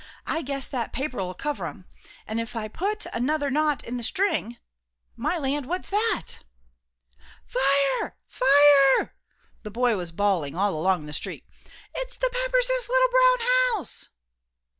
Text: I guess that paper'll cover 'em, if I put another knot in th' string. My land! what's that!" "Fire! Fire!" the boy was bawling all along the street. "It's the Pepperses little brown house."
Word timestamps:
I 0.25 0.41
guess 0.41 0.67
that 0.67 0.93
paper'll 0.93 1.35
cover 1.35 1.67
'em, 1.67 1.85
if 2.27 2.55
I 2.55 2.67
put 2.67 3.05
another 3.13 3.51
knot 3.51 3.83
in 3.83 3.99
th' 3.99 4.03
string. 4.03 4.57
My 5.15 5.37
land! 5.37 5.67
what's 5.67 5.91
that!" 5.91 6.39
"Fire! 7.45 8.17
Fire!" 8.25 9.13
the 9.61 9.69
boy 9.69 9.95
was 9.97 10.11
bawling 10.11 10.55
all 10.57 10.73
along 10.73 11.05
the 11.05 11.13
street. 11.13 11.45
"It's 11.93 12.17
the 12.17 12.31
Pepperses 12.33 12.89
little 12.89 13.09
brown 13.11 13.47
house." 13.75 14.09